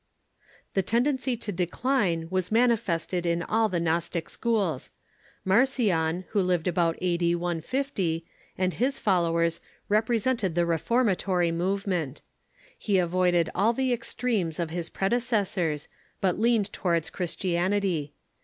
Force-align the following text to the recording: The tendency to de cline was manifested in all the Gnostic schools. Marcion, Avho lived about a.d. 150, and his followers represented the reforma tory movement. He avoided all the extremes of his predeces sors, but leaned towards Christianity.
The 0.73 0.81
tendency 0.81 1.37
to 1.37 1.51
de 1.51 1.67
cline 1.67 2.27
was 2.31 2.51
manifested 2.51 3.23
in 3.23 3.43
all 3.43 3.69
the 3.69 3.79
Gnostic 3.79 4.29
schools. 4.29 4.89
Marcion, 5.45 6.25
Avho 6.33 6.43
lived 6.43 6.67
about 6.67 6.97
a.d. 7.01 7.35
150, 7.35 8.25
and 8.57 8.73
his 8.73 8.97
followers 8.97 9.61
represented 9.89 10.55
the 10.55 10.61
reforma 10.65 11.15
tory 11.15 11.51
movement. 11.51 12.21
He 12.75 12.97
avoided 12.97 13.51
all 13.53 13.73
the 13.73 13.93
extremes 13.93 14.59
of 14.59 14.71
his 14.71 14.89
predeces 14.89 15.45
sors, 15.49 15.87
but 16.19 16.39
leaned 16.39 16.73
towards 16.73 17.11
Christianity. 17.11 18.13